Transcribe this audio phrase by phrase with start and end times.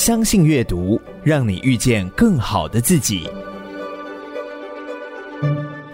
[0.00, 3.28] 相信阅读，让你遇见更好的自己。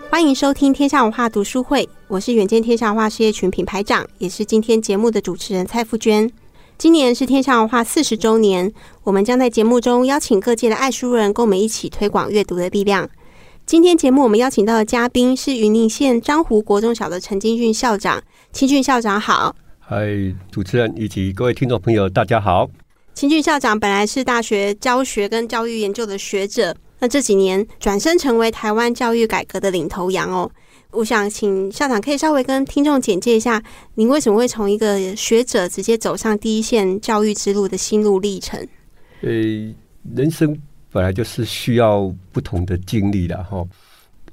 [0.08, 6.31] 欢迎收听天下文化读书会，我是远见天下文化事业群品牌长，也是今天节目的主持人蔡富娟。
[6.79, 8.72] 今年是天下文化四十周年，
[9.02, 13.11] 我们将在节目中邀请各界的爱书人，跟我们一起推广阅读的力量。
[13.66, 19.57] 今天节目我们邀请到的嘉宾是云林县樟湖国中小的陈金俊校长，金俊校长好。
[19.80, 20.07] 嗨，
[20.52, 22.70] 主持人以及各位听众朋友，大家好。
[23.16, 30.50] 金俊校长本来是大学教学跟教育研究的学者，那这几年转身成为台湾教育改革的领头羊哦。
[30.90, 33.62] 我想请校长可以稍微跟听众简介一下，
[33.95, 38.60] 您为什么会从一个学者直接走上第一线教育之路的心路历程？
[39.23, 39.30] 呃，
[40.15, 40.55] 人生。
[40.93, 43.62] 本来就是需要不同的经历的哈。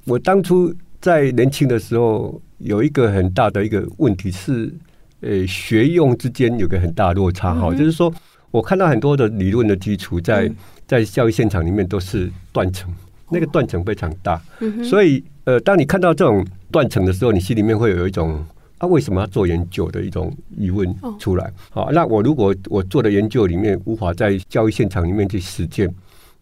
[0.04, 4.72] 我当初在年轻的时候，有一个很大的一个问题是，
[5.20, 7.74] 呃，学用之间有个很大落差哈。
[7.74, 8.10] 就是说
[8.54, 10.48] 我看到很多的理论的基础在
[10.86, 12.88] 在教育现场里面都是断层，
[13.28, 14.40] 那个断层非常大。
[14.84, 18.44] 所以呃，当你看到这种断层的时候，你心里面会有一种
[18.78, 21.52] 啊，为什么要做研究的一种疑问出来。
[21.70, 25.92] 好，那我如果我做的研究里面无法在教育现场里面去实践。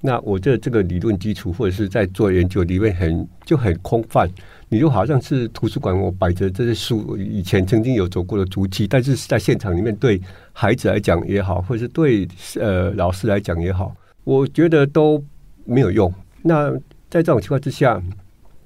[0.05, 4.29] 那我这这个理论基础，或者是在做研究里面很就很空泛，
[4.69, 10.21] 你就好像是图书馆我摆着这些书，以前曾经有走过的足迹，但是在现场里面对
[10.53, 12.27] 孩子来讲也好，或者是对
[12.59, 15.23] 呃老师来讲也好，我觉得都
[15.65, 16.13] 没有用。
[16.43, 16.73] 那
[17.09, 18.03] 在这种情况之下，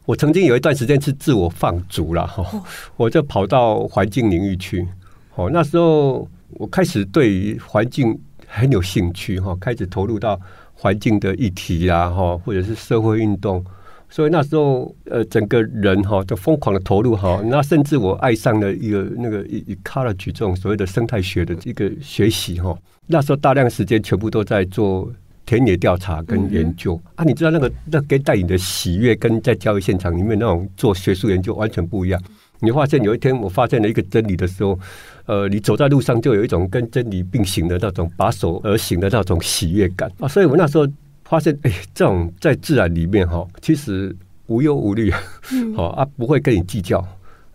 [0.07, 2.65] 我曾经有一段时间是自我放逐了哈，
[2.97, 4.89] 我就跑到环境领域去。
[5.35, 10.41] 哦，那时候我开始对于环境很有兴趣哈，开始投入到。
[10.79, 13.65] 环境的议题呀，哈，或者是社会运动，
[14.11, 17.41] 所以那时候，呃，整个人哈就疯狂的投入哈。
[17.47, 22.77] 那甚至我爱上了一个那个 ecology 这种所谓的生态学的一个学习哈。
[23.07, 25.11] 那时候大量时间全部都在做
[25.47, 27.25] 田野调查跟研究、嗯、啊。
[27.25, 32.23] 你知道那个那给带你的喜悦，跟在教育现场里面那种做学术研究完全不一样。
[32.61, 34.79] 你发现有一天我发现了一个真理的时候。
[35.27, 40.29] 呃，你走在路上就有一种跟真理并行的那种把手而行的那种喜悦感啊！
[40.29, 40.87] 所以我那时候
[41.25, 44.15] 发现，哎，这种在自然里面哈，其实
[44.47, 45.13] 无忧无虑，
[45.75, 47.05] 好啊，不会跟你计较。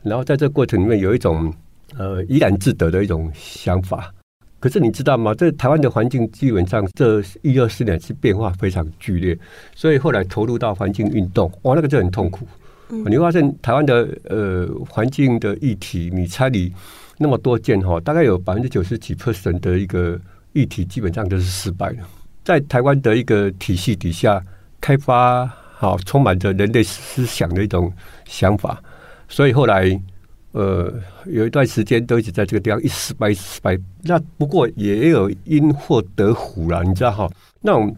[0.03, 1.53] 然后在这过程里面有一种
[1.97, 4.13] 呃怡然自得的一种想法。
[4.59, 5.33] 可是你知道吗？
[5.33, 9.37] 这台湾的环境基本上这一二十年是变化非常剧烈，
[9.73, 12.45] 所以后来投入到环境运动，哇，那个就很痛苦。
[12.89, 16.73] 你会发现台湾的呃环境的议题，你猜你。
[17.21, 20.19] 那么多件哈，大概有百分之九十几 percent 的一个
[20.53, 21.99] 议题，基本上都是失败的。
[22.43, 24.43] 在台湾的一个体系底下
[24.81, 27.93] 开发，好充满着人类思想的一种
[28.25, 28.81] 想法，
[29.29, 30.01] 所以后来
[30.53, 30.91] 呃
[31.27, 33.77] 有一段时间都一直在这个地方一失败一失败。
[34.01, 37.29] 那不过也有因祸得福了，你知道哈？
[37.61, 37.95] 那种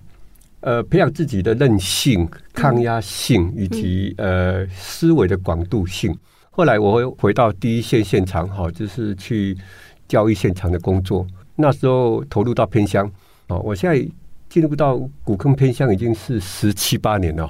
[0.59, 6.13] 呃培养自己的韧性、抗压性以及呃思维的广度性。
[6.55, 9.57] 后来我会回到第一线现场，哈，就是去
[10.07, 11.25] 教育现场的工作。
[11.55, 13.11] 那时候投入到偏乡，
[13.47, 14.07] 哦，我现在
[14.49, 17.49] 进入到古坑偏乡已经是十七八年了，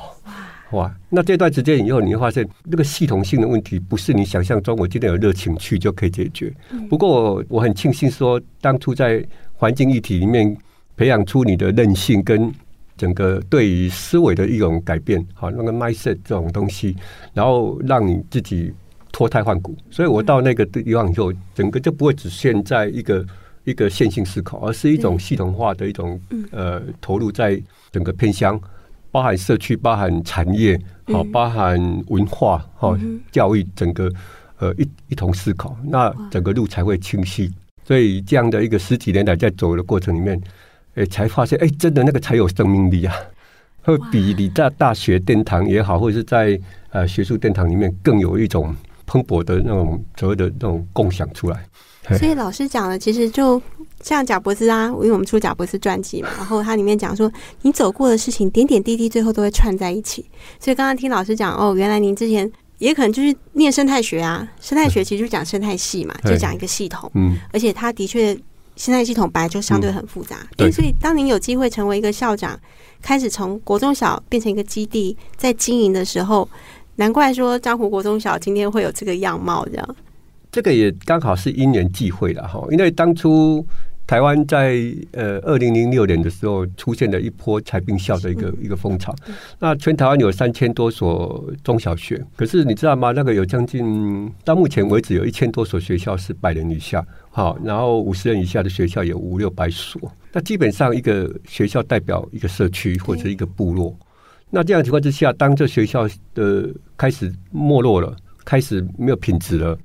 [0.72, 0.90] 哇！
[1.10, 6.50] 那这段时间以后，你会发现那个系统性的问题不是你想象中，我今天有热情去就可以解决。
[6.90, 9.22] 不过我很庆幸说，当初在
[9.52, 10.56] 环境议题里面
[10.96, 12.50] 培养出你的韧性跟
[12.96, 16.96] 整个对于思维的一种改变，好，那个 mindset 这种东西，
[17.34, 18.74] 然后让你自己。
[19.14, 23.24] 脱胎换骨，所以我到那个地方以后，整个就不会只限在一个
[23.64, 26.20] 一个线性思考，而是一种系统化的一种
[26.52, 28.60] 呃投入在整个偏乡，
[29.12, 32.98] 包含社区、包含产业，好，包含文化，好，
[33.32, 34.12] 教育，整个
[34.58, 37.52] 呃一一同思考，那整个路才会清晰。
[37.86, 40.42] 所以这样的一个十几年来在走的过程里面，
[40.96, 43.14] 哎，才发现哎，真的那个才有生命力啊，
[43.84, 46.60] 会比你在大学殿堂也好，或者是在
[46.90, 48.76] 呃学术殿堂里面更有一种。
[49.06, 51.66] 蓬勃的那种所谓的那种共享出来，
[52.18, 53.62] 所以老师讲的其实就
[54.02, 60.26] 像贾伯斯啊，因为我们出贾伯斯传记嘛，然后它里面讲说，你走过的事情点点滴滴，最后都会串在一起。
[60.60, 68.34] 所以刚刚听老师讲，哦，原来您之前也可能就是念生态学啊， 生态学其实就讲生态系嘛，就讲一个系统，嗯，而且它的确
[68.76, 72.60] 生态系统本来就相对很复杂，嗯，所以当您有机会成为一个校长，
[73.02, 76.48] 开始从国中小变成一个基地在经营的时候。
[76.96, 79.96] 难怪说江湖国中小今天会有这个样貌，这样。
[80.52, 83.66] 这个也刚好是因缘际会了哈，因为当初
[84.06, 84.80] 台湾在
[85.12, 89.16] 呃二零零六年的时候出现了一波裁兵校的一个一个风潮。
[89.58, 93.12] 那全台湾有三千多所中小学，可是你知道吗？
[93.12, 100.00] 那个有将近到目前为止有一千多所学校是百人以下，好，然后五十人以下的学校有五六百所。
[100.32, 103.98] 那基本上一个学校代表一个社区或者一个部落。
[104.56, 108.16] 那这样的情况之下，当这学校的开始没落了，
[108.46, 109.76] 开始没有品质了，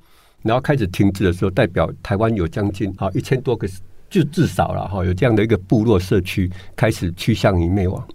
[0.43, 3.67] 然后开始停止的时候，代表台湾有将近啊一千多个。
[4.11, 8.07] 就至少了哈，有这样的一个部落社区开始趋向于灭亡，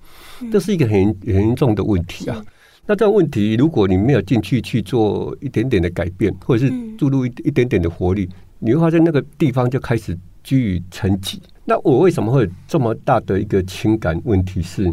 [0.50, 2.44] 这是一个很很严重的问题啊。
[2.84, 8.28] 那这个问题，如果你没有进去去做一点点的改变，或者是注入一一点点的活力，
[8.58, 11.38] 你会发现那个地方就开始居于沉寂。
[11.64, 14.60] 那我为什么会有这么大的一个情感问题？
[14.60, 14.92] 是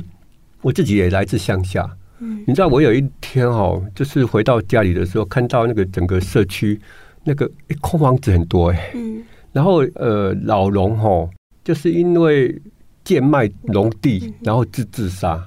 [0.61, 1.89] 我自己也来自乡下，
[2.45, 6.79] 你知道，我有一天哦，就是回到家里的时候，看到那个整个社区
[7.23, 7.49] 那个
[7.79, 8.93] 空房子很多哎，
[9.51, 11.29] 然后，呃，老农吼，
[11.63, 12.61] 就是因为
[13.03, 15.43] 贱卖农地，然后自自杀。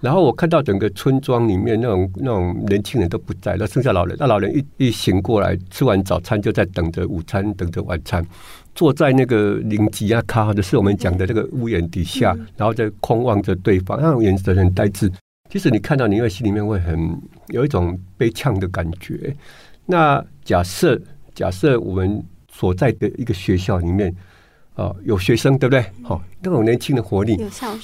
[0.00, 4.14] 然后我看到整个村庄里面那种那种年轻人都不在，那剩下老人。
[4.20, 8.24] 那老人一一醒过来，吃完早餐就在等着午餐，等着晚餐，
[8.76, 15.10] 坐在那个林吉亚卡，就是我们讲的这个屋檐底下，然后在空望着对方，那种眼神很呆滞。
[15.50, 19.34] 其实你看到，你会心里面会很有一种被呛的感觉。
[19.84, 20.96] 那假设
[21.34, 22.24] 假设我们。
[22.58, 24.08] 所在的一个学校里面，
[24.72, 25.84] 啊、呃，有学生，对不对？
[26.02, 27.36] 好、哦，那种年轻的活力，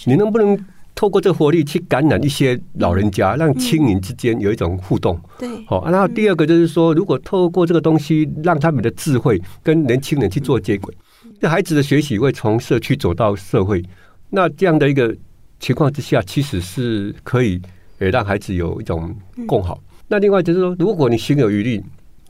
[0.07, 0.59] 你能不能
[0.95, 5.21] 透过这个活力去感染一些老人家，嗯、让亲民之间有一种互动？
[5.39, 5.91] 对、嗯，好。
[5.91, 10.95] 然后第二个就是说，如果透过这个东西，让他们的智慧跟年轻人去做接轨，
[11.41, 13.83] 那、嗯、孩子的学习会从社区走到社会。
[14.31, 15.15] 那这样的一个
[15.61, 17.61] 情况之下，其实是可以
[17.99, 19.15] 呃让孩子有一种
[19.47, 19.81] 共好。
[19.83, 21.83] 嗯、那另外就是说，如果你心有余力。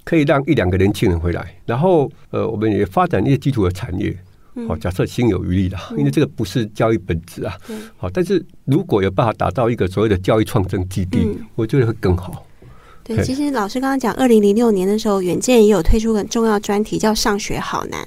[0.05, 4.12] 可以让一两个年轻人回来，然后呃，我们也发展一些基础的产业。
[4.69, 7.54] 好，假设心有余力的，因为这个不是教育本质啊。
[7.96, 12.44] 好，但是如果有办法打造一个所谓的教育创生基地，我觉得会更好。
[13.04, 18.00] 对，其实老师刚刚讲，二零零六年的时候，远见也有推出很重要专题，叫“上学好难”。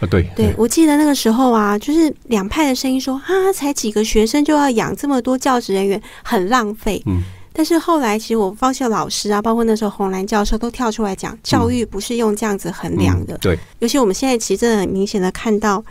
[0.00, 7.02] 啊，对，对我记得那个时候啊，就是两派的声音说啊，才几个学生就要养这么多教职人员，很浪费。
[7.06, 7.22] 嗯。
[7.52, 13.36] 但是后来，其实我发现老师啊，包括那时候洪兰教授都跳出来讲，教育不是用这样子衡量的。
[13.38, 15.84] 对，尤其我们现在其实真的很明显的看到，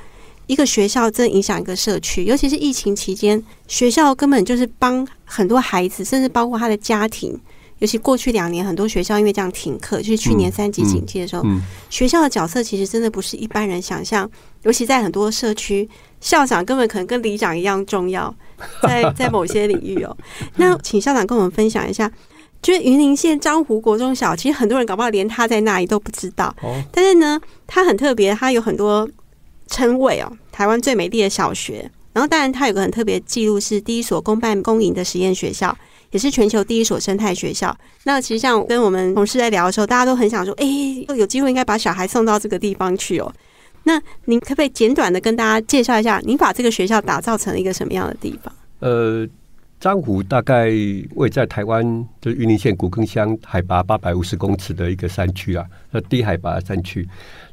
[0.47, 7.39] 一个学校真的影响一个社区，尤其是疫情期间，学校根本就是帮很多孩子，甚至包括他的家庭。
[7.81, 11.43] 尤其过去两年，很多学校因为这样停课，就是去年三级警戒的时候，
[11.89, 14.29] 学校的角色其实真的不是一般人想象。
[14.61, 15.89] 尤其在很多社区，
[16.19, 18.31] 校长根本可能跟里长一样重要，
[18.87, 20.15] 在在某些领域哦。
[20.57, 22.09] 那请校长跟我们分享一下，
[22.61, 26.55] 就是云林县张湖国中小，其实很多人搞不好连他在那里都不知道。
[26.91, 29.09] 但是呢，他很特别，他有很多
[29.65, 31.89] 称谓哦，台湾最美丽的小学。
[32.13, 35.75] 然后当然，它有个很特别的记录，是第一所公办公营的实验学校。
[36.11, 37.75] 也是全球第一所生态学校。
[38.03, 40.65] 那其实像跟我们同事在聊的时候，大家都很想说：“哎，
[41.15, 43.33] 有机会应该把小孩送到这个地方去哦。”
[43.83, 48.53] 那您可不可以简短的跟大家介绍一下，您把这个学校打造成了一个什么样的地方？
[48.79, 49.27] 呃，
[49.81, 50.69] 漳湖大概
[51.15, 51.83] 位在台湾
[52.21, 57.07] 就是云林县古坑乡海拔八百五十公尺的一个山区啊，呃，低海拔山区。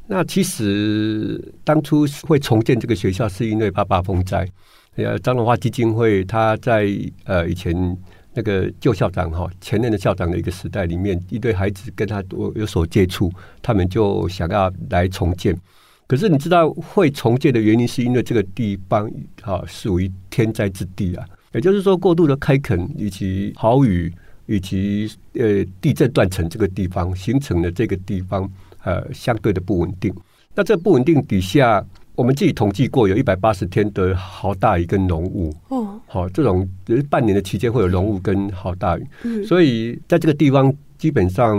[0.05, 4.47] 那其实当初会重建这个学校，是因为八八风灾。
[4.97, 6.87] 呃，张荣发基金会他在
[7.23, 7.97] 呃以前。
[8.39, 13.29] 那个旧校长哈，前任的校长的一个时代里面，一堆孩子跟他多有所接触，
[13.61, 15.53] 他们就想要来重建。
[16.07, 24.09] 可是你知道会重建的原因，是因为这个地方啊属于天灾之地啊，也就是说过度的开垦以及豪雨
[24.45, 28.49] 以及呃地震断层这个地方形成了这个地方
[28.85, 30.15] 呃相对的不稳定。
[30.55, 31.85] 那这不稳定底下。
[32.19, 35.55] 我们自己统计过，有一百八十天的豪大雨跟浓雾。
[35.69, 36.67] 哦，好，这种
[37.09, 41.57] 半年的期间会有浓雾跟豪大雨，嗯，所以在这个地方基本上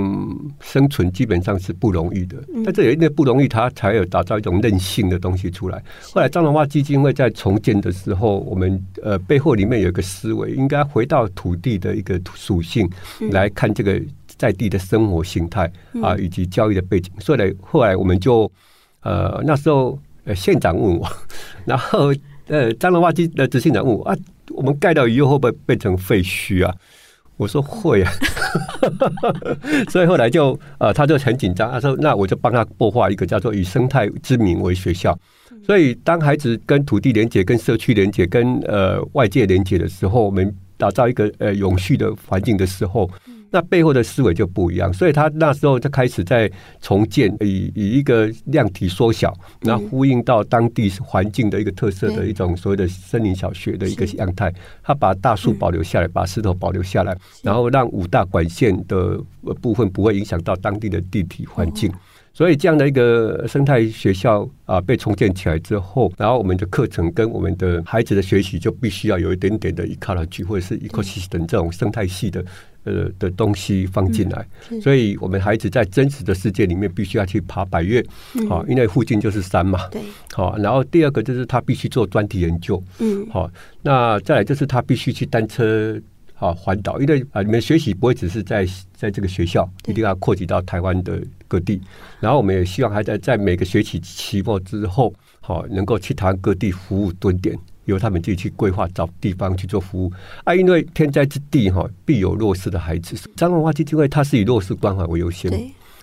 [0.60, 2.36] 生存基本上是不容易的。
[2.62, 5.82] 在这里因为不容易，它才有打造一种韧性的东西出来。
[6.12, 12.86] 后来张荣发基金会在重建的时候，我们呃背后里面有一个思维，应该回到土地的一个属性
[13.30, 17.10] 来看这个在地的生活形态啊，以及交易的背景。
[17.18, 18.52] 所以来后来我们就
[19.00, 19.98] 呃那时候。
[20.30, 21.08] 呃，县长问我，
[21.66, 22.14] 然后
[22.46, 24.16] 呃，张荣发基的执行长问我啊，
[24.50, 26.72] 我们盖掉以后会不会变成废墟啊？
[27.36, 28.12] 我说会啊，
[29.90, 35.18] 所以后来就呃，他就很紧张，他说那我就帮他擘画一个叫做以生态之名为学校。
[35.66, 43.10] 所以当孩子跟土地连接、跟社区连接、跟呃外界连接的时候，我们打造一个呃永续的环境的时候，
[43.50, 54.52] 那背后的思维就不一样，所以他那时候就开始在重建，以以一个量体缩小，然后呼应到当地环境的一个特色的一种所谓的森林小学的一个样态。
[54.82, 59.20] 他把大树保留下来，把石头保留下来，然后让五大管线的
[59.60, 61.92] 部分不会影响到当地的地体环境。
[62.32, 72.42] 所以这样的一个生态学校啊，被重建起来之后，然后我们的课程跟我们的孩子的学习就必须要有一点点的 ecology 或者是 ecosystem 这种生态系的
[72.84, 74.46] 呃的东西放进来。
[74.80, 78.04] 所以我们孩子在真实的世界里面必须要去爬百越，
[78.48, 79.86] 好，因为附近就是山嘛。
[79.88, 80.00] 对，
[80.32, 83.50] 好，然后第二个就是他必须做专题研究，嗯，好，
[83.82, 86.00] 那再来就是他必须去单车。
[86.34, 91.78] 好，环岛，因为啊，你们学习不会只是在在这个学校，一定要扩及到台湾的各地。
[92.18, 97.54] 然后我们也希望还在在每个学期期末之后，好能够去台湾各地服务蹲点，
[97.90, 100.12] 由他们自己去规划找地方去做服务。
[100.44, 103.14] 啊，因为天灾之地哈，必有弱势的孩子。
[103.36, 105.50] 彰文化基金会它是以弱势关怀为优先。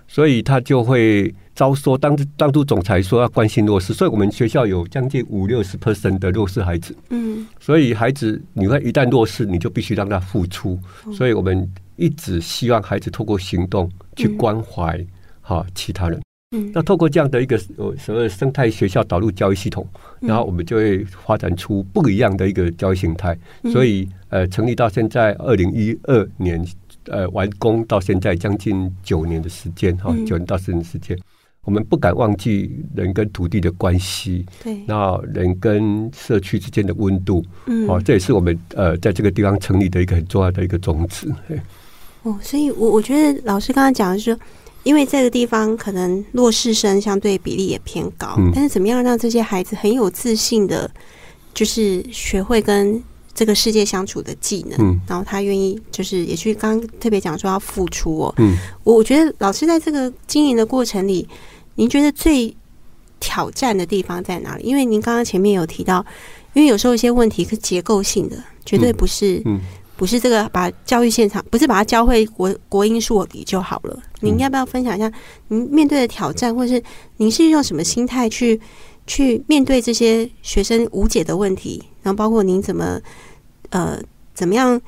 [0.10, 6.96] 所以他就会招收当当初总裁说要关心弱势，所以我们学校有将近五六十 percent 的弱势孩子。
[7.10, 10.80] 嗯，所以孩子你看一旦弱势，你就必须让他付出。
[11.12, 15.06] 所以我们一直希望孩子透过行动去关怀
[15.42, 16.27] 哈其他人。
[16.52, 19.88] 嗯，那透过这样的一个所谓的生态学校导入教育系统，
[20.20, 23.38] 然后我们就会发展出不一样的一个教育形态。
[23.72, 26.66] 所以呃，成立到现在二零一二年。
[27.10, 31.18] 呃，完工到现在将近九年的时间哈，九年到十年的时间，
[31.64, 41.34] 我们不敢忘记人跟土地的关系，对，那人跟社区之间的温度，嗯，哦，这也是我们呃在这个地方成立的一个很重要的一个宗旨。
[42.24, 44.40] 哦，所以我我觉得老师刚刚讲的是说，
[44.88, 50.90] 因为这个地方可能弱势生相对比例也偏高，嗯，但是怎么样让这些孩子很有自信的，
[51.54, 53.04] 就是学会跟。
[53.38, 61.28] 这个世界相处的技能，嗯，然后他愿意就是也去刚刚特别讲说要付出哦，嗯，我觉得老师在这个经营的过程里，
[61.76, 62.52] 您觉得最
[63.20, 64.64] 挑战的地方在哪里？
[64.64, 66.04] 因为您刚刚前面有提到，
[66.54, 69.62] 因为有时候一些问题是结构性的，绝对不是，嗯，
[69.98, 74.00] 不是这个把教育现场不是把它教会国国英数理就好了。
[74.22, 75.12] 您要不要分享一下
[75.50, 76.82] 您面对的挑战，或是
[77.18, 78.60] 您是用什么心态去
[79.06, 81.84] 去面对这些学生无解的问题？
[82.04, 83.00] 然后包括您怎么。
[83.72, 84.02] 呃，
[84.34, 84.80] 怎么样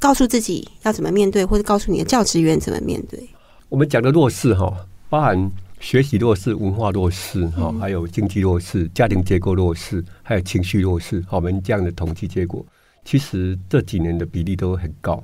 [0.00, 3.20] 告诉自己要怎么面对，或者告诉你的教职员怎么面对？
[3.68, 4.74] 我们讲的弱势哈，
[5.08, 11.24] 包含学习弱势、文化弱势哈，还有经济弱势、家庭结构弱势，还有情绪弱势。
[11.28, 12.66] 好我们这样的统计结果，
[13.04, 15.22] 其实这几年的比例都很高。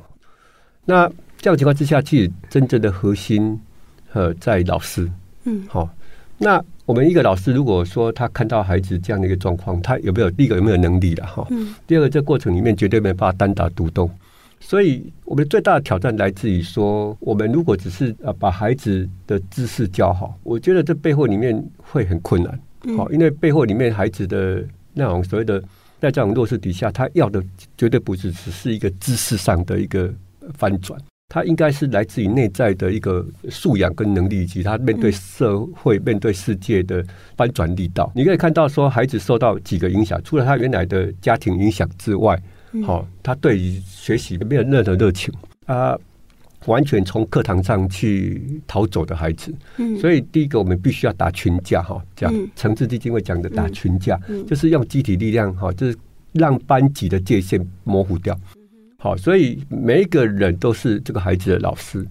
[0.85, 3.61] 那这样情况之下，其实真正的核心
[4.13, 5.11] 呃在老师，
[5.45, 5.89] 嗯，好，
[6.39, 6.63] 那。
[6.87, 11.45] 我们一个老师，如果说他看到孩子这样的一个状况，他有没有第一个有没有能力了哈？
[11.51, 11.75] 嗯。
[11.85, 14.09] 第二个，这过程里面绝对没办法单打独斗，
[14.61, 22.57] 所以我们最大的挑战来自于说，我们如果只是呃把孩子的知识教好，我觉得这背后里面会很困难。
[22.97, 24.65] 好，因为背后里面孩子的
[24.95, 25.61] 那种所谓的
[26.01, 27.43] 在这种弱势底下，他要的
[27.77, 30.13] 绝对不是只是一个知识上的一个
[30.55, 31.01] 翻转。
[31.29, 37.05] 他应该是来自于内在的一个素养跟能力，以及他面对社会、面对世界的
[37.37, 38.11] 翻转力道。
[38.15, 42.41] 你可以看到，说孩子受到几个影响，除了他原来的家庭影响之外，
[42.85, 45.35] 好，他对于学习没有任何热情，
[45.67, 45.99] 他
[46.65, 49.55] 完全从课堂上去逃走的孩子。
[50.01, 55.97] 所以第一个我们必须要打群架，哈，讲诚志基金会讲的打群架，就是用集体力量，哈，就是
[56.33, 58.37] 让班级的界限模糊掉。
[58.99, 62.05] 好，所以每一个人都是这个孩子的老师。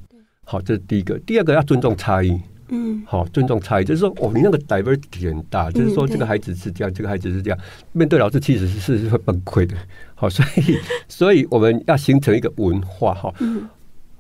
[0.44, 1.18] 好，这是第一个。
[1.20, 2.40] 第二个要尊重差异。
[2.70, 7.60] 嗯，好，尊重差异，就是说，哦，你那个 diversity 很大，就是说，这个孩子是这样，这个孩子是这样，
[7.92, 9.76] 面对老师其实是是会崩溃的。
[10.16, 13.14] 好，所以， 所以我们要形成一个文化。
[13.14, 13.34] 哈，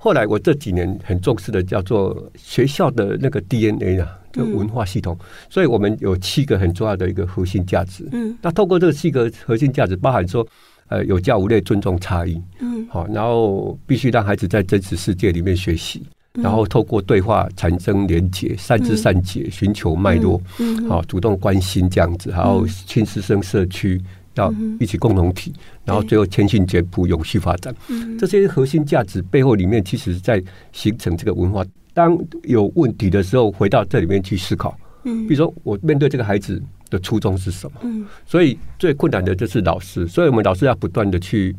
[0.05, 5.17] 后来我这几年很重视的叫做学校的那个 DNA 啊，就文化系统。
[5.49, 8.07] 所以我们有七个很重要的一个核心价值。
[8.11, 10.47] 嗯，那透过这七个核心价值，包含说。
[10.87, 12.39] 呃，有教无类，尊重差异。
[12.59, 16.03] 嗯，好，然后必须让孩子在真实世界里面学习，
[16.35, 20.39] 嗯、然后透过对话产生连结，善知善解，寻、嗯、求脉络。
[20.59, 23.99] 嗯，好，主动关心这样子，还有亲师生社区
[24.35, 27.73] 要一起共同体，嗯、然后最后谦逊简朴，永续发展。
[27.89, 31.65] 嗯，这些核心价值背后里面，其实在形成这个文化。
[31.93, 34.77] 当有问题的时候，回到这里面去思考。
[35.03, 36.61] 嗯，比如说我面对这个孩子。
[36.91, 37.79] 的初衷是什么？
[37.81, 41.53] 嗯，所以最困难的就是老师，所以我们老师要不断的去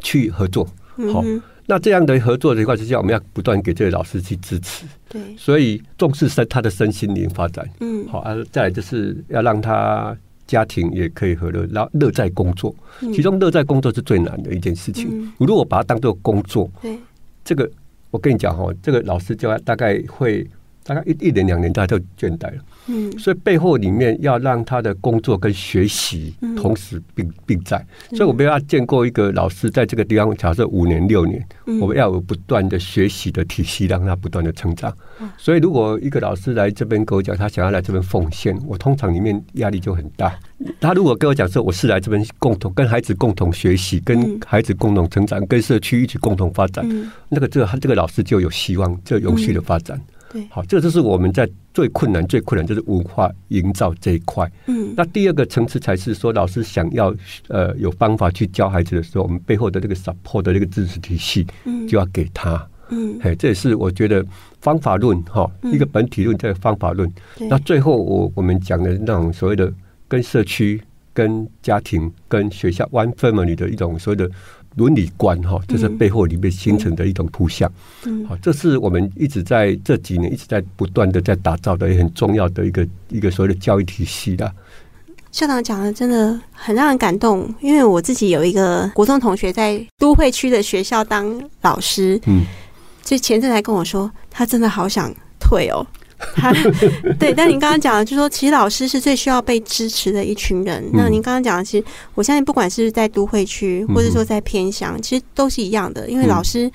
[0.00, 0.64] 去合作。
[1.12, 1.22] 好，
[1.66, 4.84] 那这样的合作的情况之下，我们要不断给这个老师去支持。
[5.08, 7.64] 对，所以重视身他的身心灵发展。
[7.78, 10.14] 嗯，好，啊，再来就是要让他
[10.52, 12.74] 家庭也可以和乐，然后乐在工作。
[13.00, 15.32] 其中乐在工作是最难的一件事情。
[15.38, 16.98] 如果把它当做工作，对，
[17.42, 17.68] 这个
[18.10, 20.46] 我跟你讲哈，这个老师就大概会
[20.84, 22.62] 大概一一年两年，大家就倦怠了。
[22.86, 27.78] 嗯，所以背后里面要让他的工作跟学习同时并并在，
[28.10, 34.92] 嗯、所以我们要见过一个老师在这个地方，假设五年六年，嗯、我们要有不断的学习的体系，让他不断的成长。
[35.20, 40.36] 嗯、所以如果一个老师来这边跟我讲，他想要来这边奉献，我通常里面压力就很大。
[40.80, 50.00] 他如果跟我讲说，我是来这边共同跟孩子共同学习，跟孩子共同成长，跟社区一起共同发展，嗯、那个这个这个老师就有希望，就有序的发展。
[50.50, 54.50] 好，这就是我们在最困难、最困难就是文化营造这一块。
[54.66, 57.14] 嗯，那第二个层次才是说，老师想要
[57.48, 62.68] 呃有方法去教孩子的时候，我们背后的这个 support 的这个知识体系，嗯，就要给他。
[62.90, 64.24] 嗯，哎，这也是我觉得
[64.60, 67.08] 方法论哈，一个本体论，这个方法论。
[67.40, 69.72] 嗯、那最后我我们讲的那种所谓的
[70.08, 74.30] 跟社区、跟家庭、跟学校 one family 的一种所谓的。
[74.74, 77.70] 伦理观哈，这是背后里面形成的一种图像。
[78.04, 84.52] 嗯，好，这是我们一直在这几年一直在不断的在打造的很重要的一个一个所谓的教育体系的。
[85.30, 92.42] 校长讲的真的很让人感动，因为我自己有一个国中同学在都会区的学校当老师，嗯，
[93.02, 95.10] 就前阵来跟我说，他真的好想
[95.40, 95.86] 退哦。
[96.34, 96.52] 他
[97.18, 100.84] 对，但您刚刚讲的，就是说，其实老师是最需要被支持的一群人。
[100.92, 106.08] 那您刚刚讲的，其实我相信，不管是在都会区，或者说在偏乡，其实都是一样的。
[106.08, 106.70] 因为老师，因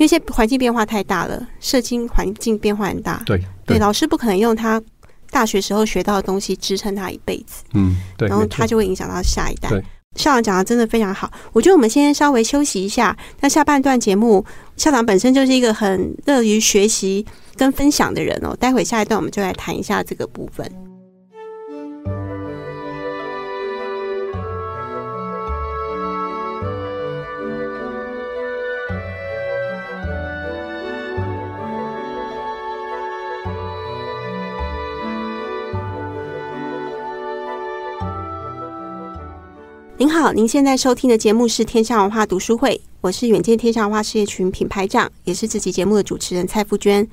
[0.00, 3.22] 为现在环境变化太大了，社经环境变化很大。
[3.26, 4.80] 对对，老师不可能用他
[5.30, 7.64] 大学时候学到的东西支撑他一辈子。
[7.74, 9.70] 嗯，对，然后他就会影响到下一代。
[10.16, 13.16] 校长讲的真的非常好，我觉得我们先稍微休息一下。
[13.40, 14.44] 那下半段节目，
[14.76, 17.24] 校长本身就是一个很乐于学习
[17.56, 18.56] 跟分享的人哦。
[18.58, 20.85] 待会下一段我们就来谈一下这个部分。
[40.06, 47.04] 您好，您现在收听的节目是天下文化读书会，我是远见天下文化事业群品牌长，也是这期节目的主持人蔡富娟。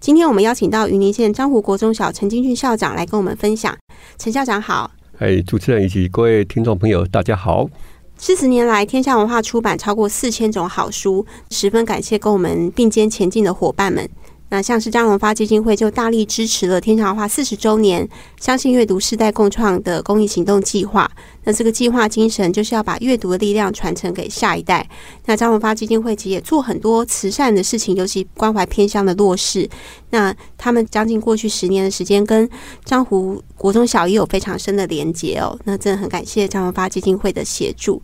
[0.00, 3.78] 今天我们邀请到云林县漳湖国中小陈金俊校长来跟我们分享。
[4.18, 7.68] 陈校长好，哎，主持人以及各位听众朋友，大家好。
[8.16, 14.10] 四十年来，天下文化出版超过四千种好书，十分感谢跟我们并肩前进的伙伴们。
[14.52, 18.06] 那像是张荣发基金会就大力支持了天下文化四十周年
[18.38, 21.10] “相信阅读，世代共创”的公益行动计划。
[21.44, 24.86] 那这个计划精神就是要把阅读的力量传承给下一代。
[25.24, 29.66] 那张荣发基金会其实也做很多慈善的事情，尤其关怀偏乡的弱势。
[30.10, 32.46] 那他们将近过去十年的时间，跟
[32.84, 35.58] 樟湖国中小也有非常深的连结哦。
[35.64, 38.02] 那真的很感谢张荣发基金会的协助。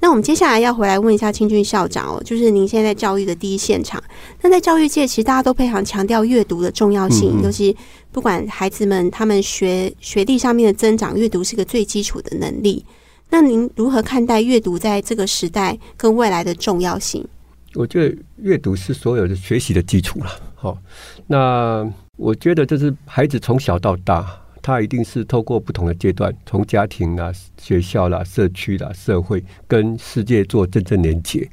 [0.00, 4.02] 那我们接下来要回来问一下清俊校长哦，就是您现在在教育的第一现场。
[4.40, 7.76] 那在教育界，其实大家都非常强调阅读的重要性，嗯嗯，尤其
[8.12, 12.84] 不管孩子们他们学学历上面的增长，阅读是个最基础的能力。
[13.28, 17.26] 那您如何看待阅读在这个时代跟未来的重要性？
[17.74, 20.30] 我觉得阅读是所有的学习的基础了。
[20.54, 20.78] 好，
[21.26, 24.26] 那我觉得这是孩子从小到大。
[24.60, 31.48] 他一定是透过不同的阶段，从家庭啦、学校啦、社区啦、社会，跟世界做真正连接，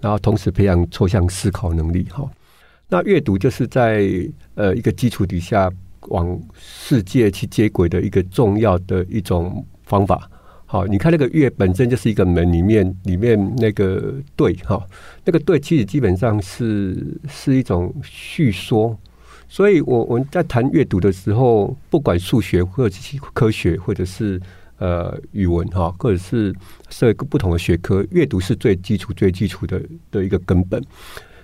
[0.00, 2.06] 然后同时培养抽象思考能力。
[2.10, 2.30] 哈，
[2.88, 4.06] 那阅读就是在
[4.54, 5.70] 呃一个基础底下
[6.08, 10.30] 往世界去接轨的一个重要的一种方法。
[10.66, 14.86] 好，你看那个阅本身就是一个门里面里面那个对哈，
[15.24, 18.96] 那个对其实基本上是是一种叙说。
[19.52, 24.40] 所以，我我们在谈阅读的时候，不管数学或者是科学，或者是
[24.78, 26.54] 呃语文哈，或者是
[26.88, 29.82] 社会不同的学科，阅读是最基础、最基础的
[30.12, 30.80] 的一个根本。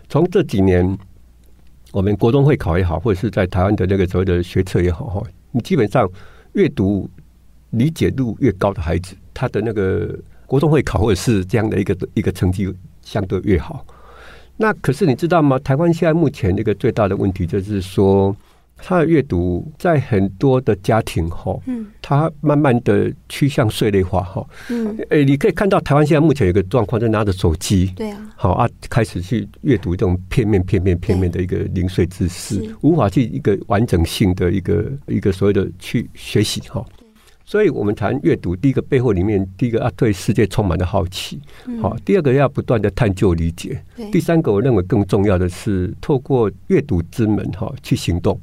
[0.08, 0.96] 从这几年，
[1.90, 6.08] 我们国中会考也好，或者是在台湾的那个所谓的学测也好哈，你基本上
[6.52, 7.10] 阅读
[7.70, 10.16] 理解度越高的孩子，他的那个
[10.46, 13.84] 国中会考或者是这样的一个一个成绩相对越好。
[14.56, 15.58] 那可是你知道吗？
[15.58, 18.34] 台湾现在目前那个最大的问题就是说，
[18.78, 36.84] 他的阅读在很多的家庭哈，嗯，他慢慢的趋向碎类化哈，嗯，诶，你可以看到台湾现在目前有个状况，就拿着手机，对啊，好啊，开始去阅读这种片面、片面、片面的一个零碎知识，无法去一个完整性的一个一个所谓的去学习哈。
[37.48, 41.40] 所以我们谈阅读，第一个背后里面，第一个要对世界充满了好奇，
[41.80, 43.76] 好、嗯；第二个要不断的探究理解；
[44.10, 48.36] 第三个，我认为更重要的是透过阅读之门哈去行动，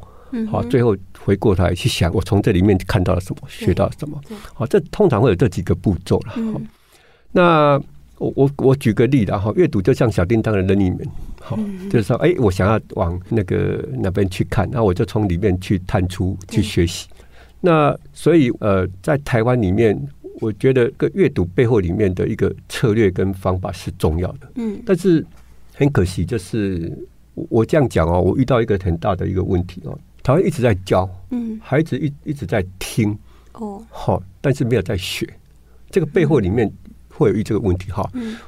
[0.50, 4.18] 好；最后回过头来去想，我从这里面看到了什么，学到了什么，
[4.54, 4.66] 好。
[4.66, 6.32] 这通常会有这几个步骤了。
[6.54, 6.62] 好，
[7.34, 7.78] 那
[8.20, 11.00] 我我我举个例子哈，阅读就像小叮当的任意门，
[11.42, 17.10] 好，就是说，哎，我想要往那个那边去看，那我就从里面去探出去学习。
[17.66, 19.98] 那所以呃，在台湾里面，
[20.42, 24.52] 我觉得个阅读背后里面的一个策略跟方法是重要的。
[24.56, 25.26] 嗯，但是
[25.74, 26.92] 很可惜，就是
[27.34, 33.18] 我我这样讲哦，我遇到一个很大的一个问题哦，台湾一直在教，嗯，孩子一一直在听，
[33.54, 35.26] 哦，好，但是没有在学，
[35.90, 36.70] 这个背后里面。
[37.16, 38.04] 会有这个问题哈，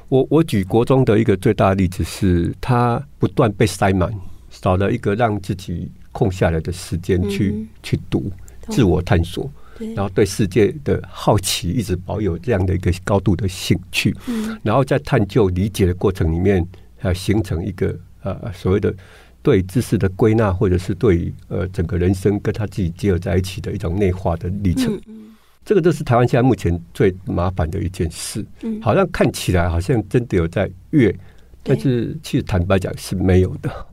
[0.08, 4.12] 我我举国中的一个最大的例子是，他不断被塞满，
[4.50, 8.28] 少了一个让自己空下来的时间去去读、
[8.68, 9.50] 自我探索，
[9.94, 14.14] 然后对世界的好奇一直保有这样的一个高度的兴趣，
[14.62, 16.66] 然后在探究理解的过程里面，
[16.98, 18.94] 还形成一个呃所谓的
[19.42, 25.00] 对知识的归纳，或者是对呃整个人生跟他自己结合在一起的一种内化的历程。
[25.64, 28.44] 这个就是台湾现在目前最麻烦的一件事。
[28.62, 31.12] 嗯，好像看起来好像真的有在越，
[31.62, 33.86] 但是其实坦白讲是没有的。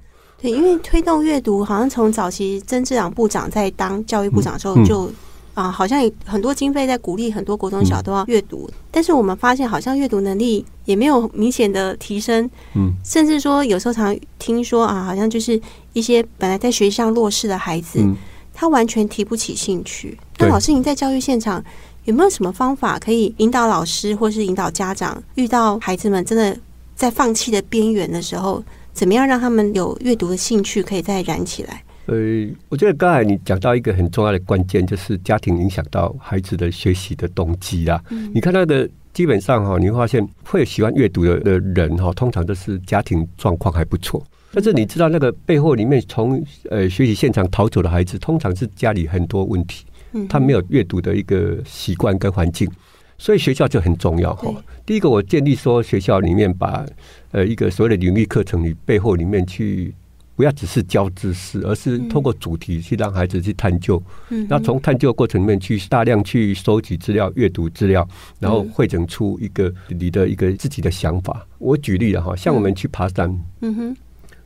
[0.43, 5.09] 对，因为推动阅读，好像从早期曾志朗部长在当教育部长的时候就、
[5.53, 8.69] 啊，好像有很多经费在鼓励很多国中小都要阅读。
[8.69, 12.43] 嗯、但是我们发现，好像阅读能力也没有明显的提升。
[12.73, 15.57] 嗯，甚至说有时候常听说啊，好像就是
[15.93, 17.99] 一些本来在学习上弱势的孩子。
[17.99, 18.13] 嗯
[18.55, 20.15] 他完全提不起兴趣。
[20.37, 21.61] 那老师，您在教育现场
[22.03, 26.55] 有没有什么方法可以引导老师，或是引导家长，遇到孩子们真的
[26.95, 31.83] 在放弃的边缘的时候，怎么样让他们有阅读的兴趣可以再燃起来？
[32.05, 32.15] 呃，
[32.69, 38.01] 我觉得刚才你讲到一个很重要的关键，就是家庭影响到孩子的学习的动机啦。
[38.09, 44.21] 嗯、你看他的基本上哈，你会发现会喜欢阅读的的人哈，通常都是家庭状况还不错。
[44.51, 49.85] 但是你知道那个背后里面从呃学习现场逃走的孩子，通常是家里很多问题，
[50.29, 52.69] 他没有阅读的一个习惯跟环境，
[53.17, 54.53] 所以学校就很重要哈。
[54.85, 56.85] 第一个，我建议说学校里面把
[57.31, 59.93] 呃一个所谓的领域课程里背后里面去，
[60.35, 64.01] 不要只是教知识，而是通过主题去让孩子去探究。
[64.49, 68.07] 那从探究过程里面去大量去收集资料、阅读资料，
[68.39, 71.45] 然后汇整出一个你的一个自己的想法。
[71.59, 73.97] 我举例了哈，像我们去爬山，嗯哼。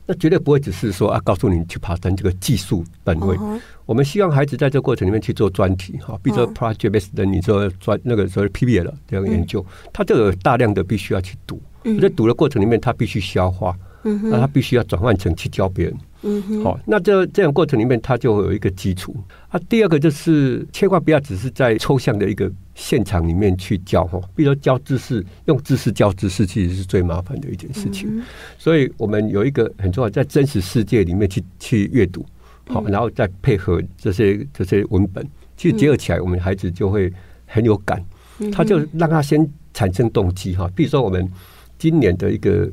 [0.08, 3.36] 那绝对不会只是说啊，告诉你去爬山这个技术本位。
[3.36, 3.60] Uh huh.
[3.84, 11.60] 我们希望孩子在这个过程里面去做专题哈，比如说 project based 的，你做专那个所谓 PBL 的这样研究，他就有大量的必须要去读，
[12.00, 15.94] 在读的过程里面，他必须消化，那他必须要转换成去教别人。
[16.22, 19.14] 嗯哼，好，那这这样过程里面，它就会有一个基础
[19.48, 19.60] 啊。
[19.68, 28.08] 第二个就是，千万不要只是在抽象的一个现场里面去教哈，比如说教知识，用知识教知识，其实是最麻烦的一件事情。
[28.18, 28.24] 嗯、
[28.58, 32.26] 所以我们有一个很重要，在真实世界里面去去阅读，
[32.66, 35.24] 好，然后再配合这些这些文本，
[35.56, 37.12] 其实结合起来，我们孩子就会
[37.46, 38.04] 很有感，
[38.50, 40.68] 他就让他先产生动机哈。
[40.74, 41.30] 比如说我们
[41.78, 42.68] 今年的一个。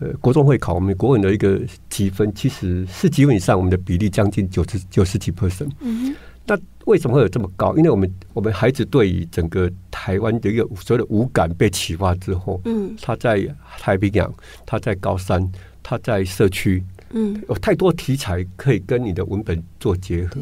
[0.00, 1.60] 呃，国中会考，我们国文的一个
[1.90, 5.68] 积分，其实四级分以上，我们的比例将近九十九十几 percent。
[5.80, 7.76] 嗯哼，那为什么会有这么高？
[7.76, 13.46] 因为我们我们孩子对于整个台湾的一个所谓的五感被启发之后，嗯，他在
[13.78, 14.32] 太平洋，
[14.64, 15.46] 他在高山，
[15.82, 20.40] 他在社区，嗯，有太多题材可以跟你的文本做结合，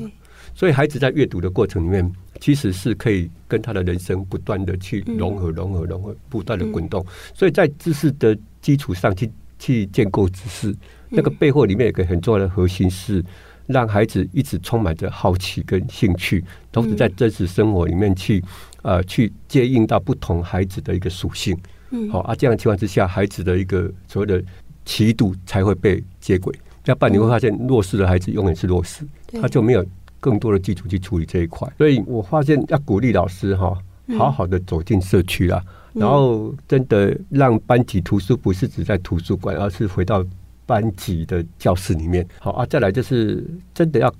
[0.54, 2.08] 所以孩子在阅读的过程里面，
[2.40, 7.02] 其实是可以跟他的人生不断的去融合、融合、融合，不断的滚动。
[7.02, 9.28] 嗯、所以在知识的基础上去。
[9.58, 10.74] 去建构知识，
[11.08, 13.24] 那个背后里面有个很重要的核心是
[13.66, 18.42] 让孩子一直充满着好奇跟兴趣，同时在真实生活里面去
[18.82, 21.56] 呃去接应到不同孩子的一个属性。
[21.90, 24.42] 嗯，好啊，这样的情况之下，孩子的一个所谓的
[24.84, 26.54] 奇度才会被接轨。
[26.84, 29.06] 要不然你会发现弱势的孩子永远是弱势，
[29.40, 29.84] 他就没有
[30.20, 31.70] 更多的基础去处理这一块。
[31.76, 33.76] 所以我发现要鼓励老师哈，
[34.18, 35.62] 好好的走进社区啦。
[35.98, 40.24] 然后，真的让班级图书不是只在图书馆，而是回到
[40.64, 42.26] 班级的教室里面。
[42.38, 44.14] 好啊，再来就是真的要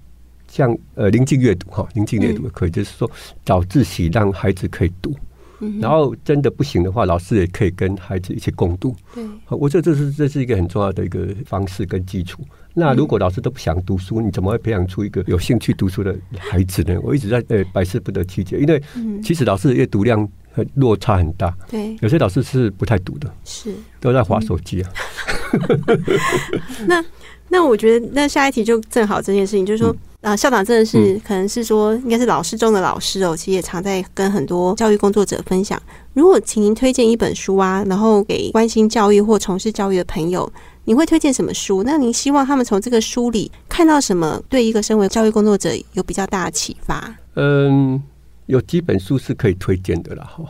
[0.49, 3.11] 像呃临近阅读哈，临近阅读可以，就是说
[3.45, 5.15] 早自习让孩子可以读。
[5.81, 8.95] 然后真的不行的话，老师也可以跟孩子一起共读。
[9.13, 12.45] 对，我觉得这是这是一个很重要的一个方式跟基础。
[12.75, 16.97] 那如果老师都不想读书，你怎么会培养出一个有兴趣读书的孩子呢？
[17.03, 18.81] 我一直在呃百思不得其解，因为
[19.21, 20.29] 其实老师的阅读量。
[20.75, 24.91] 落差很大，对，有些老师是不太读的，是都在划手机啊。
[26.87, 27.05] 那
[27.49, 35.81] 那我觉得，那下一题就正好这件事情，就是说，啊，校长真的是可能是说，应该是老师中的老师哦，其实也常在跟很多教育工作者分享。
[36.13, 40.51] 如果请您推荐一本书啊，然后给关心教育或从事教育的朋友，
[40.85, 41.83] 你会推荐什么书？
[41.83, 47.15] 那您希望他们从这个书里看到什么，对一个身为教育工作者有比较大的启发？
[47.37, 48.03] 嗯。
[48.49, 50.45] 有几本书是可以推荐的了哈，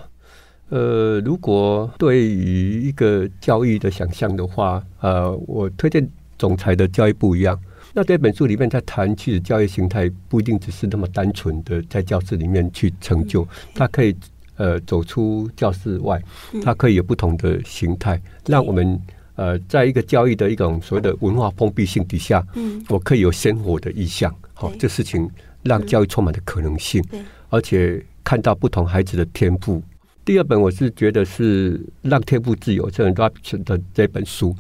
[0.69, 6.09] 呃，如果对于一个教育的想象的话，呃，我推荐
[6.39, 7.59] 总裁的教育不一样。
[7.93, 14.15] 那这本书里面在谈，其实教育形态不一定只是那么单纯的在教室里面去成就，它可以
[14.57, 16.23] 呃走出教室外，
[16.63, 19.01] 它可以有不同的形态，让我们
[19.35, 25.29] 呃在一个教育的一种所谓的文化封闭性底下，嗯，我可以有鲜活的意向，好，这事情
[25.62, 27.03] 让教育充满了可能性，
[27.49, 29.83] 而且看到不同孩子的天赋。
[30.25, 33.31] 第二本我是觉得是让天赋自由，这很多
[33.64, 34.55] 的这本书。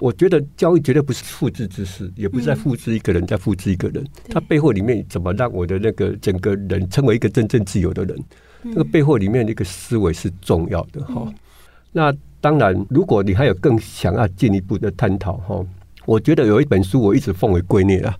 [0.00, 4.04] 我觉得教育绝对不是复制知识，也不是在复制一个人，在复制一个人。
[4.28, 8.18] 它背后里面怎么让我的那个整个人成为一个真正自由的人？
[8.62, 11.32] 那个背后里面一个思维是重要的哈。
[11.92, 15.64] 那当然，如果你还有更想要进一步的探讨哈，
[16.06, 18.16] 我觉得有一本书我一直奉为圭臬啊，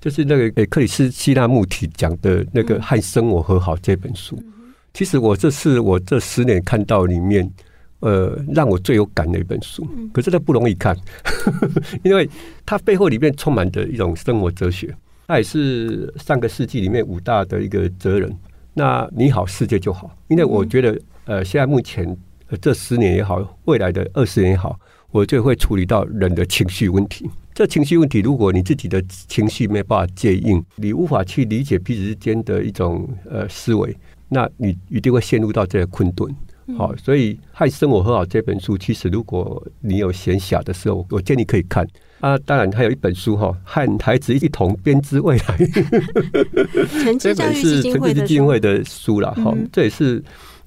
[0.00, 4.38] 就是那个克里斯希纳穆提讲的那个和生活和好这本书。
[4.92, 7.50] 其实我这是我这十年看到里面，
[8.00, 9.86] 呃，让我最有感的一本书。
[10.12, 10.96] 可是它不容易看，
[12.04, 12.28] 因为
[12.64, 14.94] 它背后里面充满着一种生活哲学。
[15.26, 18.30] 他也是上个世纪里面五大的一个哲人。
[18.74, 20.14] 那你好，世界就好。
[20.28, 22.16] 因为我觉得，呃，现在目前
[22.60, 24.78] 这十年也好，未来的二十年也好，
[25.14, 27.30] 我就会处理到人的情绪问题。
[27.54, 33.96] 这情绪问题，如果你自己的情绪没办法接应，你无法去理解彼此之间的一种呃思维。
[34.28, 36.28] 那你一定会陷入到这个困顿，
[36.76, 41.86] 好，所以《害生活和好》这本书，其实如果你有闲暇的时候，我建议可以看
[42.18, 42.36] 啊。
[42.38, 45.56] 当然，还有一本书哈，和孩子一同编织未来，
[47.20, 49.54] 这本是成智基金会的书了哈。
[49.72, 50.20] 这也是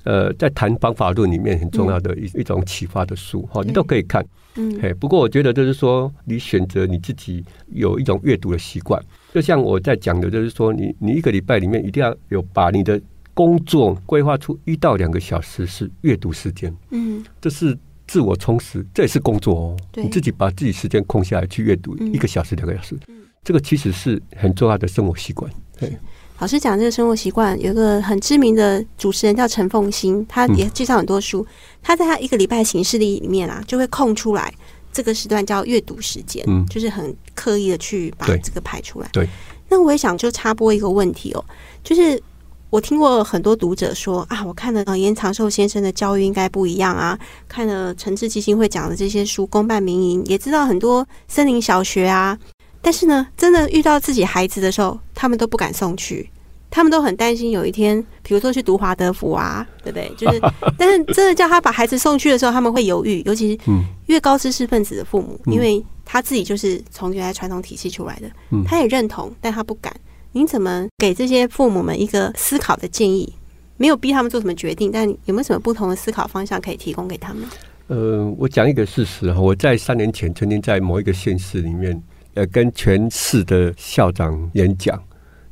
[0.07, 4.25] 呃，在谈方法论里面很重要的一一种启发的书哈，你都可以看。
[4.55, 12.99] 嗯，嘿，不过我觉得就是说，你选择你自己有一种阅读的习惯，就像我在讲的，就是说，你你一个礼拜里面一定要有把你的。
[13.37, 19.77] 工作规划出一到两个小时是阅读时间，嗯，这是自我充实，这也是工作哦。
[19.91, 25.51] 对你自己把自己时间空下来去阅读一个小时、两个小时，嗯、这个其实是很重要的生活习惯。
[25.79, 25.95] 对，
[26.39, 31.41] 老师讲这个生活习惯，有一个很知名的主持人叫陈凤馨，他也介绍很多书。
[31.41, 31.47] 嗯、
[31.81, 34.53] 他在他一个礼拜行事历里面啊，就会空出来
[34.91, 39.09] 这个时段叫阅读时间，嗯，就是很刻意的去把这个排出来。
[39.11, 39.27] 对，
[39.67, 41.43] 那我也想就插播一个问题哦，
[41.83, 42.21] 就是。
[42.69, 52.37] 我听过很多读者说啊，我看了严长寿先生的教育应该不一样啊，看了诚志基金会讲的这些书，公办民营，也知道很多森林小学啊，
[52.81, 56.29] 但是呢，真的遇到自己孩子的时候，他们都不敢送去，
[56.69, 60.11] 他们都很担心有一天，比如说去读华德福啊，对不对？
[60.15, 60.39] 就是，
[60.77, 63.59] 但是真的叫他把孩子送去的时候，他们会犹豫，尤其是
[64.05, 68.29] 越高知识分子的父母，因为他自己就是从原来传统体系出来的，
[68.63, 69.91] 他也认同，但他不敢。
[70.33, 73.33] 您怎么给这些父母们一个思考的建议？
[73.77, 77.43] 没有逼他们做什么决定，但有没有什么不同的思考方向可以提供给他们？
[77.87, 82.01] 呃，我讲一个事实哈，我在三年前曾经在某一个县市里面，
[82.37, 85.01] 呃，跟全市的校长演讲，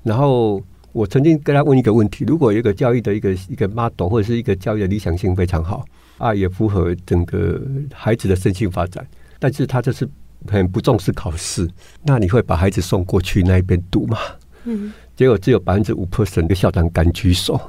[0.04, 5.84] 然后我曾经跟他问一个问题：如果有一个教育的一个一个 model 或者是一个教育的理想性非常好
[6.20, 7.60] 啊，也符合整个
[7.92, 9.04] 孩子的身心发展，
[9.40, 10.08] 但是他就是
[10.48, 11.68] 很不重视考试，
[12.04, 14.20] 那你会把孩子送过去那边读吗？
[14.66, 17.60] 嗯，结果只有百分之五 percent 的校长敢举手，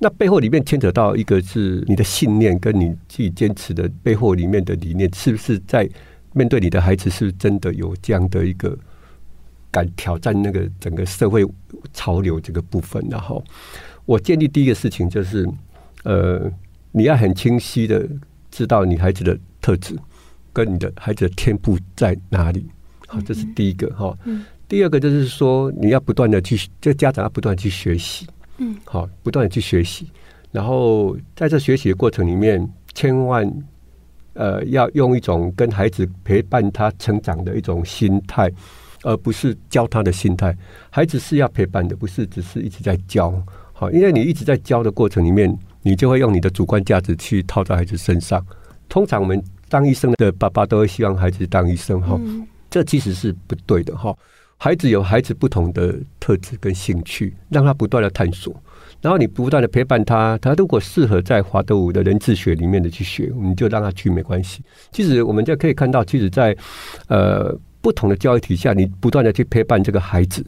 [0.00, 5.88] 那背后里面牵扯到一个是你的信念跟你自己坚持的背后里面的理念，是不是在
[6.32, 8.76] 面对你的孩子，是真的有这样的一个
[9.70, 11.46] 敢挑战那个整个社会
[11.92, 13.04] 潮流这个部分？
[13.10, 13.42] 然后，
[14.04, 15.48] 我建议第一个事情就是，
[16.04, 16.50] 呃，
[16.90, 18.08] 你要很清晰的
[18.50, 19.96] 知道你孩子的特质
[20.52, 22.66] 跟你的孩子的天赋在哪里。
[23.06, 24.16] 好，这是第一个哈。
[24.24, 24.44] 嗯。
[24.68, 30.10] 第二个就是说，你要不断的去，这家长要不断去学习，嗯，好，不断的去学习，
[30.50, 33.46] 然后在这学习的过程里面，千万
[34.34, 38.50] 呃要用一种跟孩子陪伴他成长的一种心态，
[39.02, 40.56] 而不是教他的心态。
[40.90, 43.32] 孩子是要陪伴的，不是只是一直在教。
[43.72, 48.44] 好，因为你一直在教的过程里面，你就会用你的主观价值去套在孩子身上。
[48.88, 52.20] 通常我们当医生的爸爸都会希望孩子当医生，哈，
[52.70, 54.14] 这其实是不对的，哈。
[54.58, 58.54] 孩子有孩子不同的特质跟兴趣，让他不断的探索，
[59.02, 60.38] 然后你不断的陪伴他。
[60.38, 64.62] 他如果适合在华德福的人智学里面的去学，你就让他去没关系。
[64.90, 66.56] 其实我们就可以看到，其实在
[67.08, 70.42] 呃不同的教育体系下，你不断的去陪伴这个孩子，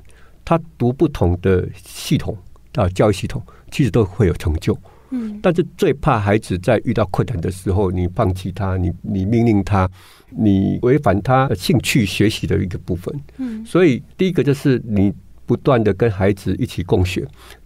[0.44, 2.34] 他读不同的系统
[2.76, 4.74] 啊教育系统，其实都会有成就。
[5.10, 9.90] 嗯，但是最怕孩子在遇到困难的时候，你放弃他，你你命令他。
[10.36, 15.12] 你违反他兴趣学习的一个部分，嗯，所以第一个就是你
[15.46, 17.24] 不断的跟孩子一起共学，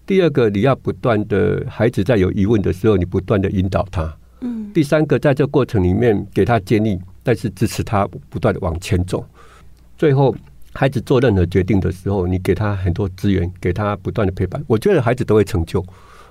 [0.09, 4.11] 第二个，你要不断的，孩子在有疑问的时候，你不断的引导他。
[4.41, 4.73] 嗯。
[4.73, 9.23] 第三个，在这过程里面给他建议，但是支持他不断的往前走。
[9.99, 10.35] 最后，
[10.73, 15.85] 孩子做任何决定的时候，你给他很多资源，给他不断的陪伴，我觉得孩子都会成就。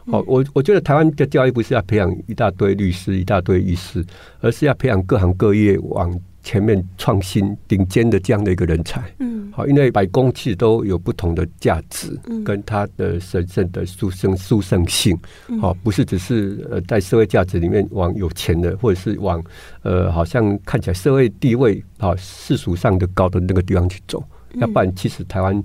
[0.10, 4.04] 好，我我觉得台湾的教育不是要培养一大堆律师、一大堆医师，
[4.40, 9.04] 而是要培养各行各业往前面创新顶尖的这样的一个人才。
[9.20, 15.20] 嗯，好，因为百工其实都有不同的价值，跟它的神圣的殊胜殊胜性。
[15.60, 19.44] 好，不是只是呃在社会价值里面往有钱的，或者是往
[19.82, 24.24] 呃好像看起来社会地位好世俗上的高的那个地方去走。
[24.54, 25.62] 要不然，其实台湾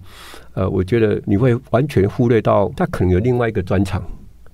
[0.55, 4.03] 呃，我觉得你会完全忽略到他可能有另外一个专长。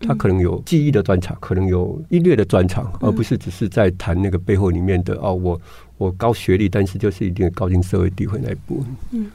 [0.01, 5.61] 他可能有记忆的专长，可能有音乐的专长，而不是只是在谈那个背后里面的哦，我
[5.99, 8.97] 我高学历，但是就是一定高进社会地位那一部分。
[9.11, 9.31] 嗯，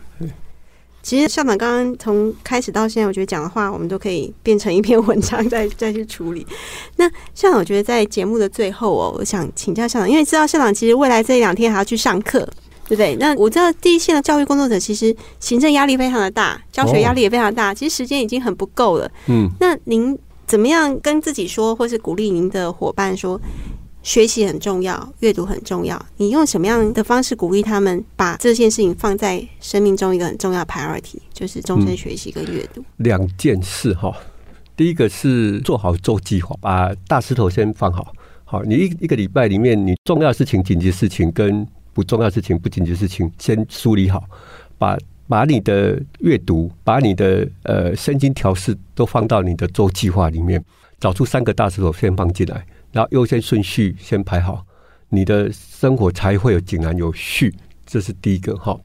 [1.01, 6.47] 其实校长刚刚从开始到现在，我觉得讲的话，我们都可以变成一篇文章再再去处理。
[6.95, 12.39] 那校长，我觉得在节目的最后哦，我想请教校长，因为知道校长其实未来这一两天还要去上课，
[12.87, 13.15] 对不对？
[13.17, 19.11] 那我知道第一线的教育工作者其实行政压力非常的大，教学压力也非常大，其实时间已经很不够了。
[19.27, 20.17] 嗯，那您。
[20.45, 23.39] 怎么样跟自己说，或是鼓励您的伙伴说，
[24.03, 25.99] 学习很重要，阅读很重要。
[26.17, 32.83] 你用什么样的方式鼓励他们，把这件事情放在生命中一个很重要 priority，就是终身学习跟阅读。
[32.97, 34.15] 两件事哈，
[34.75, 38.13] 第一个是做好周计划，把大石头先放好。
[38.43, 44.23] 好，你一一个礼拜里面，你重要事情、紧急事情跟不重要事情、不紧急事情先梳理好，
[44.77, 44.97] 把。
[45.25, 50.63] 把你的阅读，把你的呃身心调试都放到你的周计划里面，
[50.99, 52.63] 找出三个大石头先放进来，
[52.93, 54.65] 然后优先顺序先排好，
[55.09, 57.53] 你的生活才会有井然有序。
[57.85, 58.79] 这是第一个哈。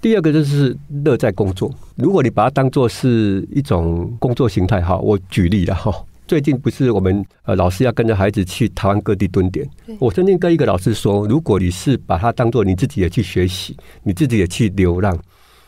[0.00, 1.72] 第二个就是乐在工作。
[1.94, 5.94] 如果你把它当做是一种工作形态哈，我举例了哈。
[6.26, 9.68] 最近不是我们呃老师要跟着孩子去台湾各地蹲点，
[10.00, 15.16] 我曾经跟一个老师说，如果你是把它当做你自己也去学习，你自己也去流浪。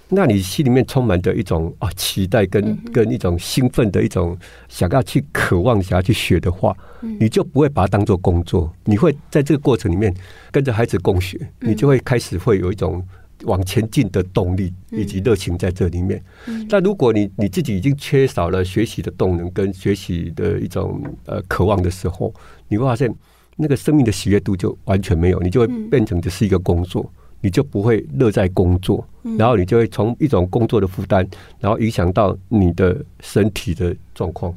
[0.08, 4.36] 那你心里面充满着一种啊期待跟跟一种兴奋的一种
[4.68, 10.14] 想要去渴望想要去学的话，你就不会把它当做工作，你会在这个过程里面
[10.50, 13.02] 跟着孩子共学，你就会开始会有一种
[13.44, 16.22] 往前进的动力以及热情在这里面。
[16.68, 22.32] 但如果你你自己已经缺少了学习的动能跟学习的一种呃渴望的时候，
[22.68, 23.12] 你会发现
[23.56, 27.10] 那个生命的喜悦度就完全没有，你就会变成只是一个工作。
[27.44, 31.28] 你就不会乐在工作，然后你就会从一种工作的负担，
[31.60, 34.50] 然后影响到你的身体的状况，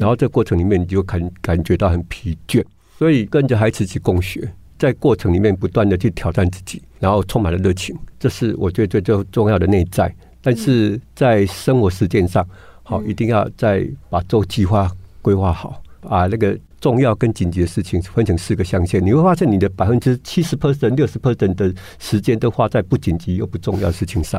[0.00, 2.60] 然后这过程里面你就感感觉到很疲倦，
[2.98, 10.12] 所以跟着孩子去共学，在过程里面不断的去挑战自己，然后充满了热情，这是我觉得最最重要的内在。
[10.42, 12.44] 但是在生活实践上，
[12.82, 14.90] 好，一定要再把周计划
[15.22, 16.58] 规划好，把那个。
[16.84, 24.38] 重要跟紧急的事情分成四个象限，你会发现你的百分之七十 percent、六十 percent 的时间都花在不紧急又不重要的事情上，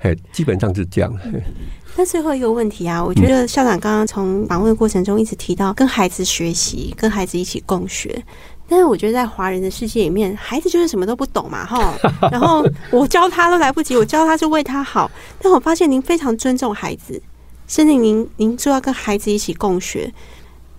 [0.00, 1.16] 嘿，基本上是这样。
[1.94, 8.20] 那最后一个问题啊，我觉得校长刚刚从访问过程中一直提到跟孩子学习，跟孩子一起共学，
[8.68, 11.94] 但是我觉得在华人的世界里面，孩子就是什么都不懂嘛，哈，
[12.32, 15.08] 然后我教他都来不及，我教他是为他好，
[15.40, 17.22] 但我发现您非常尊重孩子，
[17.68, 20.12] 甚至您您说要跟孩子一起共学。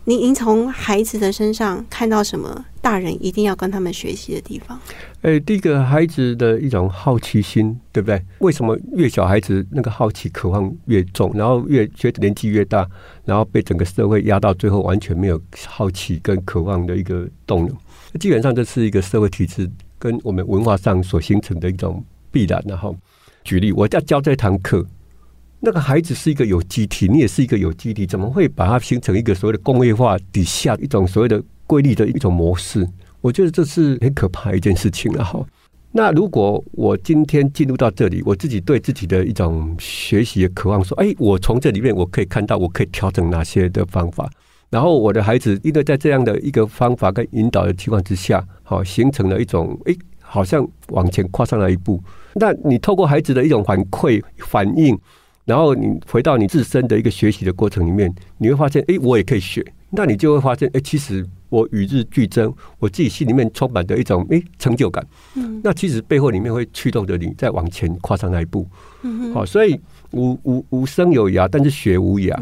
[0.07, 2.63] 您您从孩子的身上看到什么？
[2.79, 4.79] 大人一定要跟他们学习的地方？
[5.23, 8.23] 诶，第一个孩子的一种好奇心，对不对？
[8.37, 12.87] 为什么越小孩子那个好奇渴望越重，然后越觉得年纪越大，
[13.23, 17.75] 然后被整个社会压到最后，完全没有好奇跟渴望的一个动能？
[18.19, 22.63] 基本上这是一个社会体制跟我们文化上所形成的一种必然。
[22.67, 22.95] 然后
[23.43, 24.85] 举例，我要教这堂课。
[25.59, 32.87] 那个孩子是一个有机体，你也是一个有机体，怎么会把它形成一个所谓的工业化底下一种所谓的规律的一种模式？
[33.21, 35.43] 我觉得这是很可怕一件事情了哈。
[35.91, 44.29] 那如果我今天进入到这里，我自己对自己的一种学习的渴望，说，哎，我从这里面我可以看到，我可以调整哪些的方法，
[44.69, 52.03] 然后我的孩子因为在这样的一个方法跟引导的情况之下，好，形成了一种，哎，好像往前跨上了一步。
[52.35, 54.95] 那你透过孩子的一种反馈反应。
[55.45, 59.65] 然后你回到你自身的一个学习的过程里面，你会发现，哎，我也可以学。
[59.91, 65.05] 那你就会发现，哎，其实我与日俱增，我自己心里面充满着一种哎成就感。
[65.35, 68.67] 嗯，那其实背后里面会驱动着你再往前跨上那一步。
[69.03, 69.79] 嗯，好，所以
[70.11, 72.35] 无无无声有涯，但是学无涯，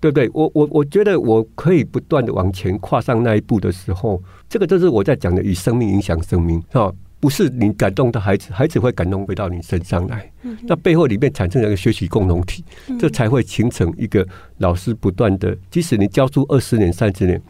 [0.00, 0.28] 对不对？
[0.34, 6.92] 我我我觉得我可以不断的往前跨上那一步的时候，这个就是我在讲的以生命影响生命，哈。
[7.20, 10.32] 不是你感动到孩子，孩子会感动回到你身上来。
[10.62, 12.64] 那背后里面产生了一个学习共同体，
[12.98, 15.54] 这才会形成一个老师不断的。
[15.70, 17.40] 即使你教书二十年、三十年，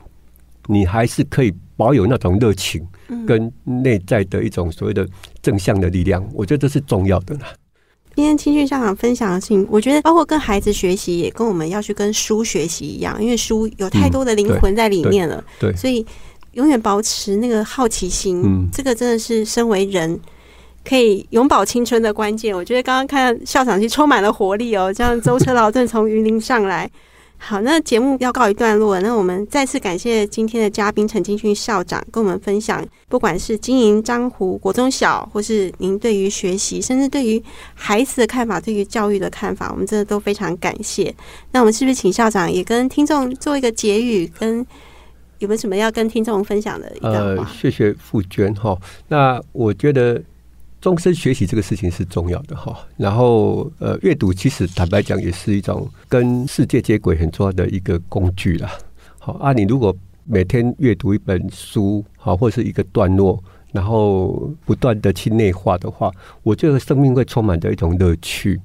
[0.66, 2.84] 你还是可以保有那种热情
[3.24, 5.06] 跟内在的一种所谓的
[5.40, 6.28] 正向的力量。
[6.34, 7.46] 我觉得这是重要的啦。
[8.16, 15.36] 今天青训校长分享的事情，我觉得包括跟孩子学习，也跟我们要去跟书学习一样，因为书有太多的灵魂在里面了。
[15.36, 16.04] 嗯、对，对所以
[16.52, 20.18] 永远保持那个好奇心，嗯、这个真的是身为人
[20.84, 22.54] 可以永葆青春的关键。
[22.54, 26.90] 我觉得刚刚看校长是充满了活力哦，这样舟车劳顿从云林上来。
[27.42, 29.00] 好，那节目要告一段落。
[29.00, 37.42] 那我们再次感谢今天的嘉宾陈金勋校长跟我们分享，不管是经营樟湖国中小，或是您对于学习，甚至对于
[37.72, 41.14] 孩子的看法，对于教育的看法，我们真的都非常感谢。
[41.52, 44.30] 那我们是不是请校长也跟听众做一个结语？
[44.38, 44.64] 跟
[45.40, 47.42] 有没有什么要跟听众分享的一段话？
[47.42, 48.78] 呃，谢谢傅娟哈。
[49.08, 50.22] 那我觉得。
[50.82, 58.70] 终身学习这个事情是重要的哈，然后呃，阅读其实坦白讲也是一种跟世界接轨很重要的一个工具啦。
[59.18, 63.38] 好啊，你如果每天阅读一本书，好或是一个段落，
[63.72, 66.10] 然后不断的去内化的话，
[66.42, 68.58] 我觉得生命会充满着一种乐趣。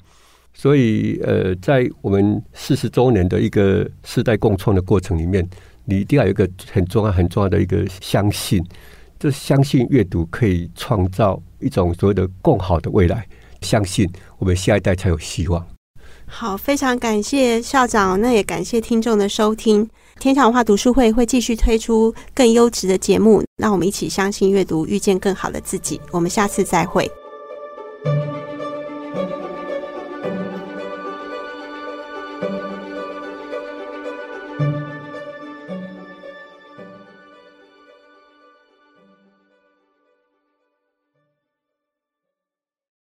[0.53, 5.45] 所以呃，在我们四十周年的一个世代共创的过程里面，
[5.86, 8.63] 你一定要有一个很重要很重要的一个相信。
[9.17, 13.25] 就相信阅读可以创造一种所谓的更好的未来，
[13.61, 14.07] 相信
[14.38, 15.65] 我们下一代才有希望。
[16.27, 19.89] 好，非常感谢校长，那也感谢听众的收听。
[20.19, 25.99] 天下文化读书会会继续推出更优质的节目，让我们一起相信阅读，遇见更好的自己。
[26.11, 27.09] 我们下次再会。